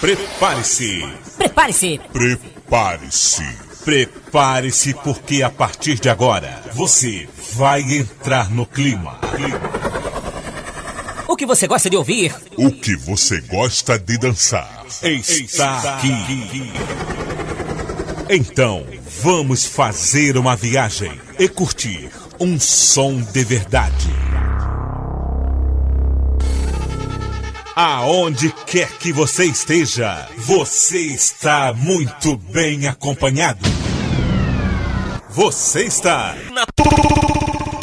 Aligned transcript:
Prepare-se. 0.00 1.08
Prepare-se. 1.38 2.00
Prepare-se. 2.12 3.44
Prepare-se 3.84 4.94
porque 4.94 5.42
a 5.42 5.48
partir 5.48 5.98
de 5.98 6.08
agora 6.10 6.62
você 6.74 7.26
vai 7.54 7.80
entrar 7.80 8.50
no 8.50 8.66
clima. 8.66 9.18
O 11.26 11.34
que 11.34 11.46
você 11.46 11.66
gosta 11.66 11.88
de 11.88 11.96
ouvir? 11.96 12.34
O 12.56 12.70
que 12.70 12.94
você 12.94 13.40
gosta 13.40 13.98
de 13.98 14.18
dançar 14.18 14.84
está 15.02 15.94
aqui. 15.94 16.72
Então, 18.28 18.84
vamos 19.22 19.64
fazer 19.64 20.36
uma 20.36 20.56
viagem 20.56 21.18
e 21.38 21.48
curtir 21.48 22.10
um 22.38 22.60
som 22.60 23.20
de 23.20 23.44
verdade. 23.44 24.25
Aonde 27.78 28.50
quer 28.64 28.88
que 28.92 29.12
você 29.12 29.44
esteja, 29.44 30.26
você 30.38 30.98
está 30.98 31.74
muito 31.74 32.34
bem 32.34 32.88
acompanhado. 32.88 33.60
Você 35.28 35.82
está 35.82 36.34
na 36.54 36.64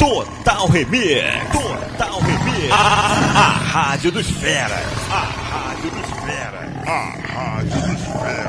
Total 0.00 0.66
Remix. 0.66 1.22
Total 1.52 2.18
Remix. 2.18 2.72
A, 2.72 2.76
a, 2.76 3.38
a 3.38 3.50
Rádio 3.50 4.10
dos 4.10 4.28
Feras. 4.28 4.84
A 5.12 5.20
Rádio 5.20 5.90
dos 5.92 6.10
Feras. 6.24 6.88
A 6.88 7.14
Rádio 7.32 7.80
dos 7.82 8.20
Feras. 8.20 8.43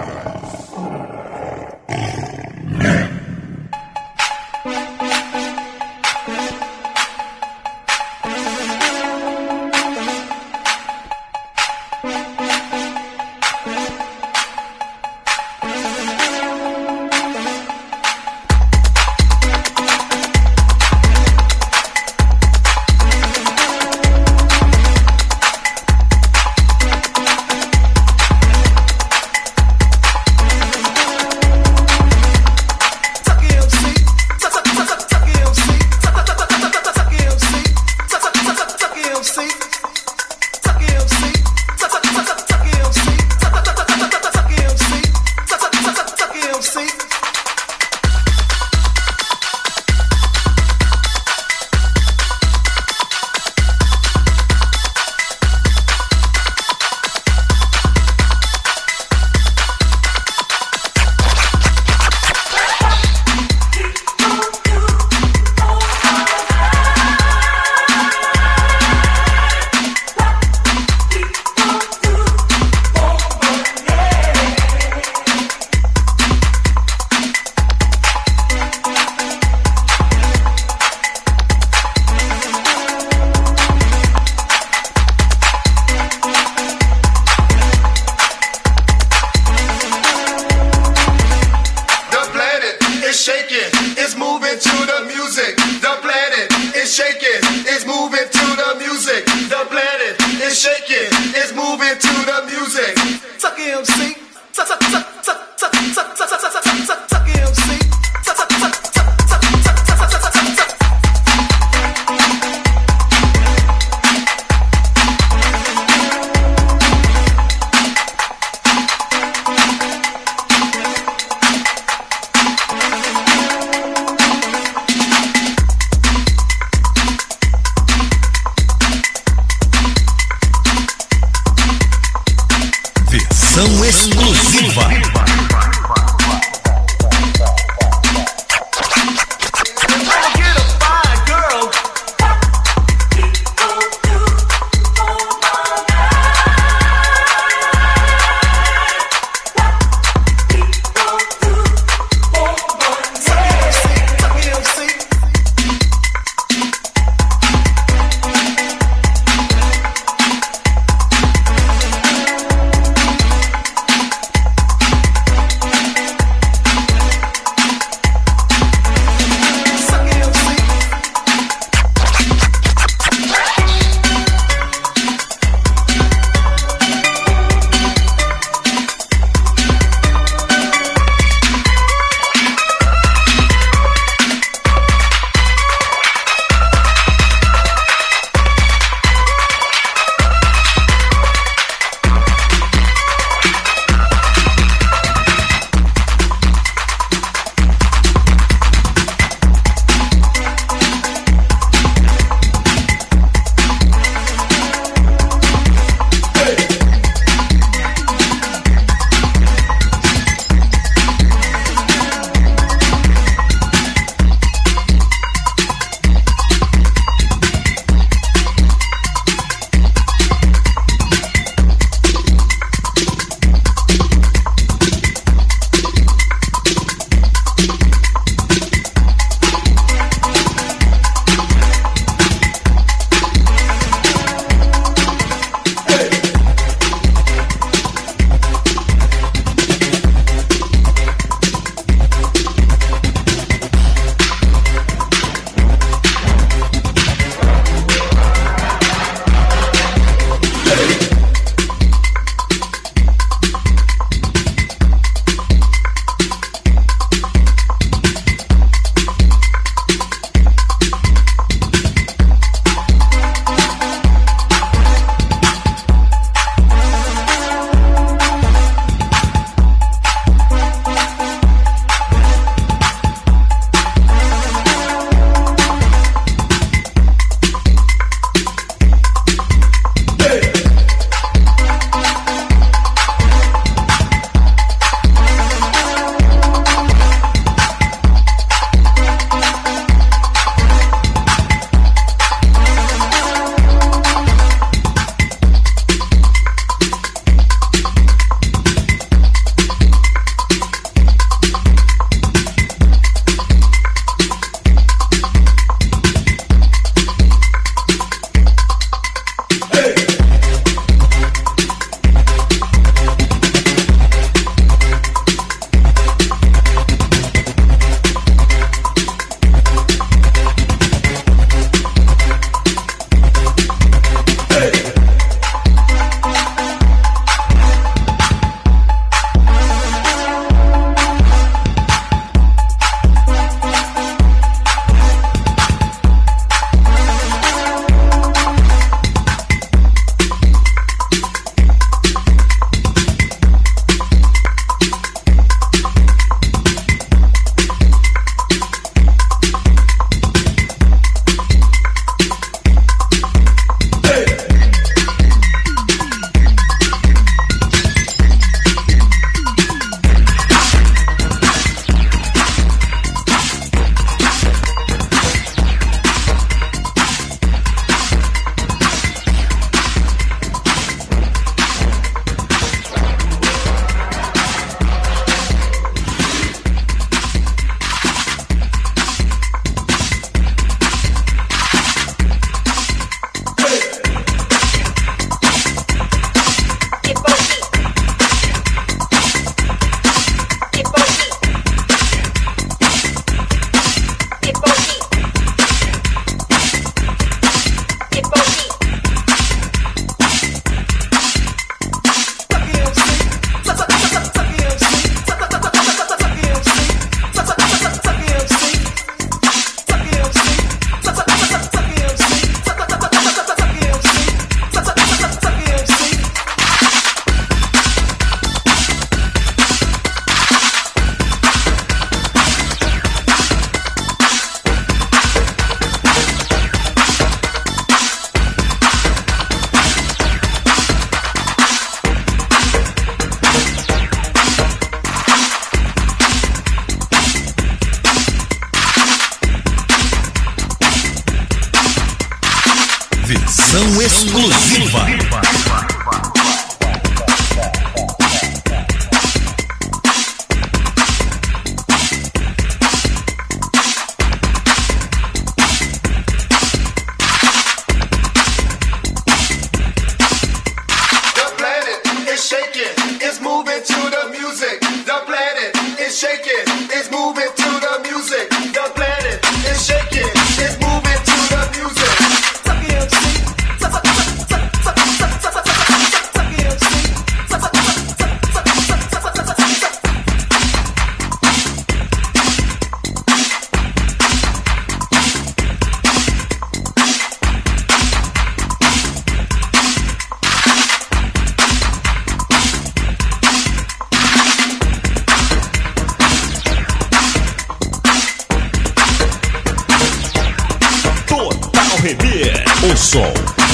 Versão 443.25 444.01
exclusiva. 444.03 445.94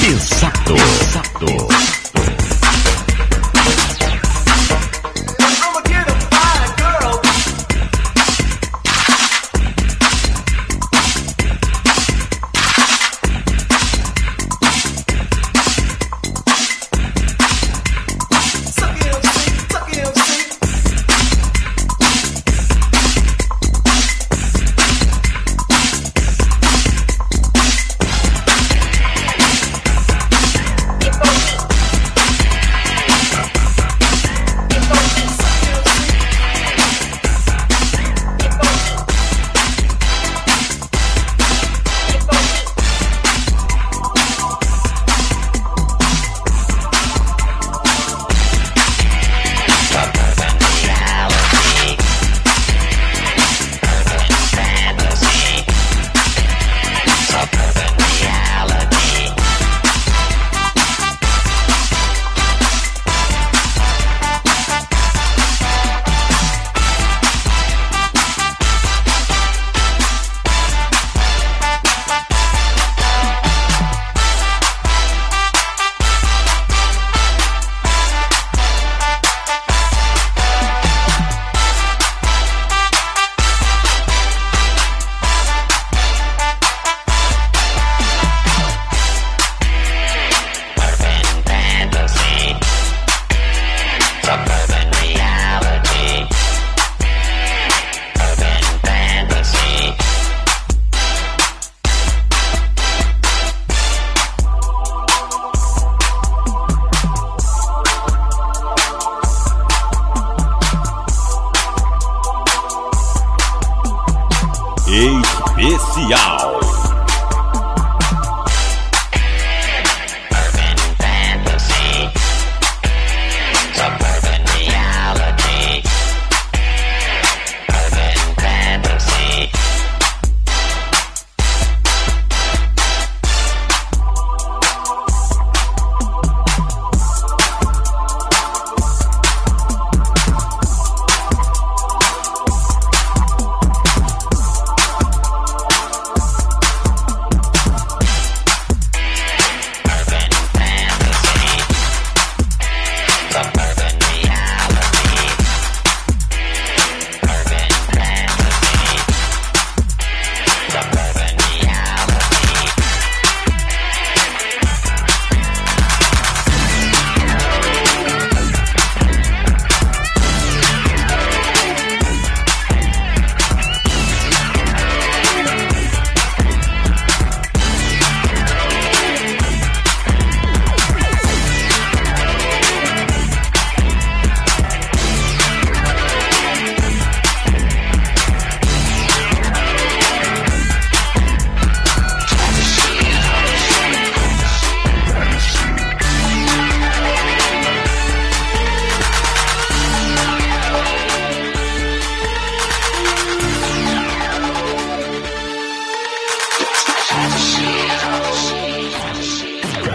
Pesado. 0.00 0.74
pesado. 0.74 1.61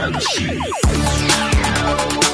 Fancy. 0.09 2.26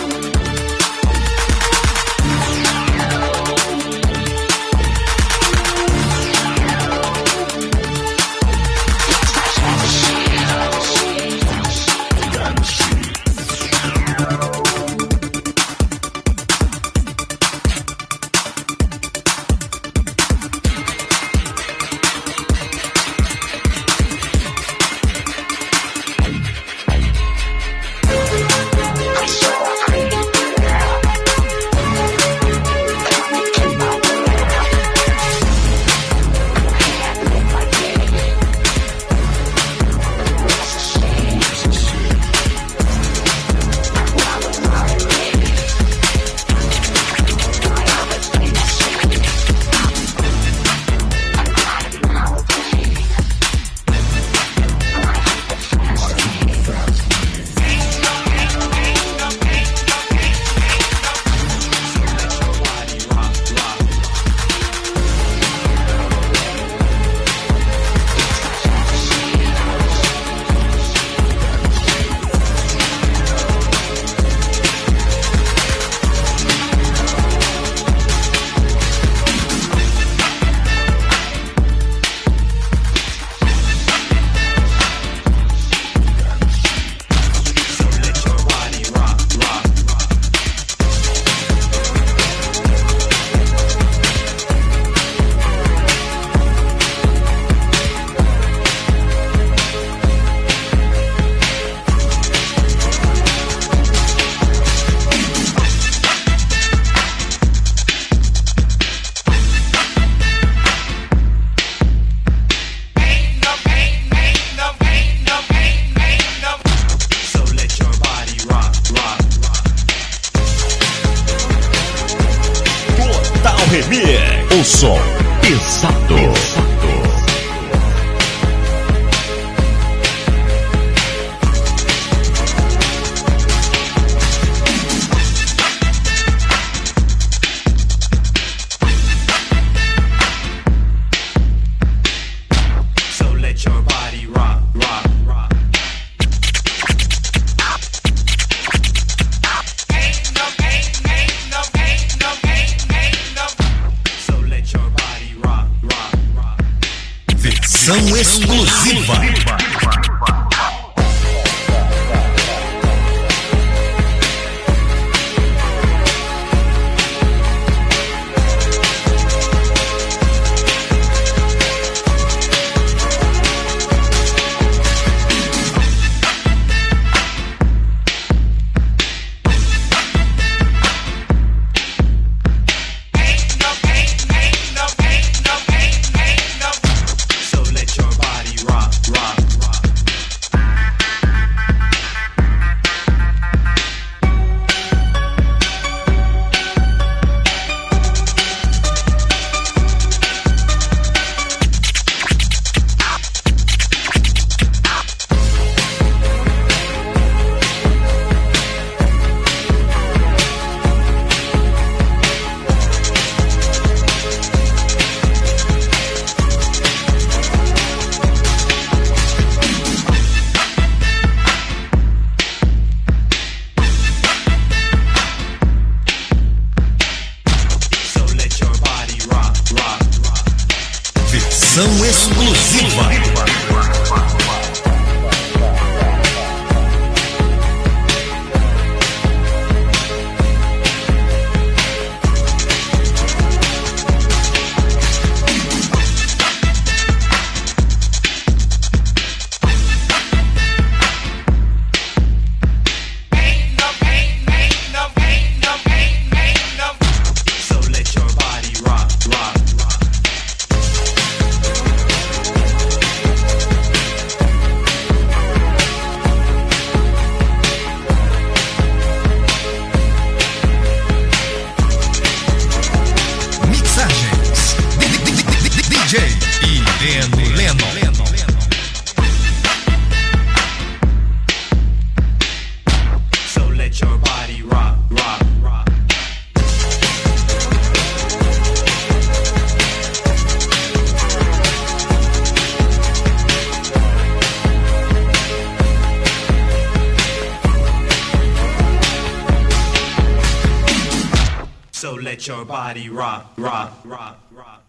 Body 302.93 303.09
rock, 303.09 303.45
rock, 303.57 303.91
rock, 304.05 304.37
rock. 304.53 304.79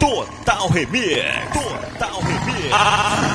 Total 0.00 0.68
Remix. 0.68 1.52
Total 1.52 2.20
Remix. 2.22 2.72
A, 2.72 2.76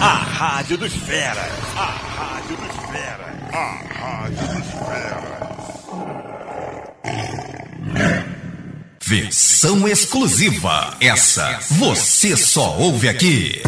a 0.01 0.15
Rádio 0.23 0.77
dos 0.79 0.93
Feras. 0.93 1.51
A 1.75 1.85
Rádio 1.85 2.57
dos 2.57 2.75
Feras. 2.89 3.35
A 3.53 3.83
Rádio 3.93 4.47
dos 4.47 4.67
Feras. 4.87 5.37
Versão 9.05 9.87
exclusiva. 9.87 10.97
Essa 10.99 11.59
você 11.69 12.35
só 12.35 12.75
ouve 12.77 13.07
aqui. 13.07 13.61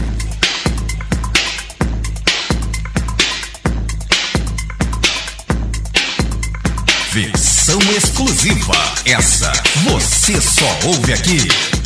Versão 7.11 7.79
exclusiva. 7.97 8.71
Essa 9.03 9.51
você 9.83 10.39
só 10.39 10.67
ouve 10.85 11.11
aqui. 11.11 11.78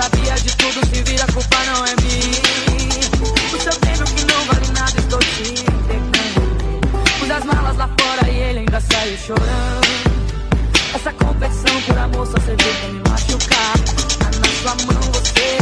Sabia 0.00 0.34
de 0.34 0.56
tudo, 0.56 0.86
se 0.86 1.02
vira, 1.02 1.24
a 1.24 1.32
culpa 1.32 1.56
não 1.66 1.84
é 1.84 1.92
minha. 2.00 2.40
O 3.52 3.60
seu 3.60 3.80
prêmio 3.80 4.04
que 4.04 4.24
não 4.26 4.44
vale 4.44 4.68
nada, 4.68 4.96
estou 4.96 5.18
te 5.18 5.42
entendendo. 5.42 7.00
Pus 7.18 7.28
as 7.28 7.44
malas 7.44 7.76
lá 7.76 7.90
fora 7.98 8.30
e 8.30 8.36
ele 8.36 8.58
ainda 8.60 8.80
saiu 8.80 9.18
chorando. 9.18 9.88
Essa 10.94 11.12
competição 11.14 11.82
por 11.82 11.98
amor 11.98 12.26
só 12.28 12.38
serviu 12.38 12.74
pra 12.74 12.88
me 12.90 13.02
machucar. 13.08 13.74
Tá 14.20 14.30
na 14.38 14.48
sua 14.62 14.76
mão, 14.86 15.02
você 15.14 15.57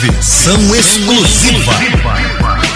Versão 0.00 0.74
exclusiva. 0.74 2.69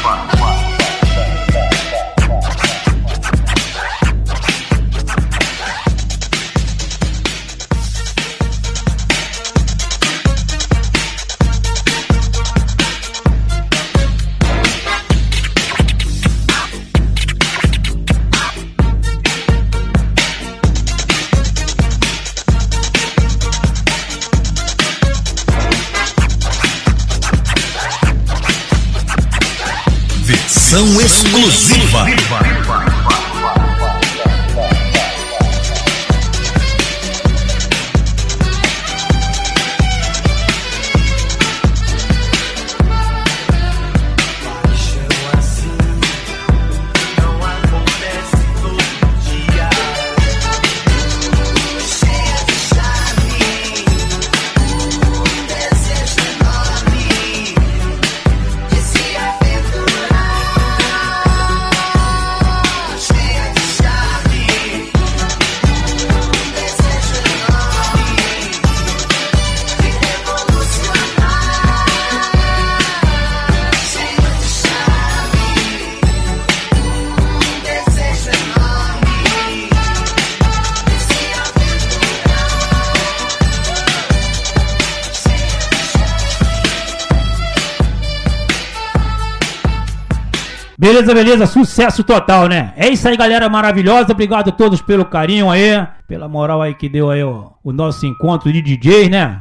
Beleza, 90.85 91.14
beleza, 91.14 91.47
sucesso 91.47 92.05
total, 92.05 92.47
né? 92.47 92.75
É 92.77 92.90
isso 92.90 93.09
aí, 93.09 93.16
galera 93.16 93.49
maravilhosa. 93.49 94.12
Obrigado 94.12 94.51
a 94.51 94.53
todos 94.53 94.83
pelo 94.83 95.07
carinho 95.07 95.49
aí, 95.49 95.83
pela 96.07 96.29
moral 96.29 96.61
aí 96.61 96.75
que 96.75 96.90
deu 96.90 97.09
aí 97.09 97.25
o, 97.25 97.51
o 97.64 97.73
nosso 97.73 98.05
encontro 98.05 98.53
de 98.53 98.61
DJs, 98.61 99.09
né? 99.09 99.40